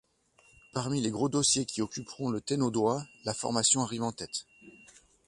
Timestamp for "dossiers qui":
1.29-1.83